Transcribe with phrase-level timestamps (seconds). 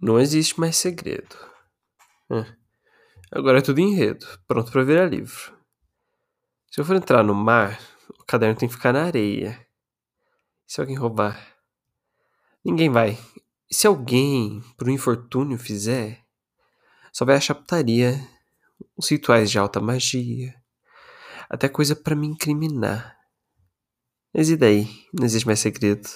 [0.00, 1.36] Não existe mais segredo.
[2.30, 2.46] É.
[3.30, 5.56] Agora é tudo enredo, pronto para virar livro.
[6.70, 7.80] Se eu for entrar no mar,
[8.18, 9.64] o caderno tem que ficar na areia.
[10.66, 11.54] E se alguém roubar?
[12.64, 13.18] Ninguém vai.
[13.70, 16.24] E se alguém, por um infortúnio, fizer,
[17.12, 18.20] só vai achar putaria,
[18.96, 20.54] os rituais de alta magia,
[21.48, 23.16] até coisa para me incriminar.
[24.32, 24.88] Mas e daí?
[25.12, 26.08] Não existe mais segredo.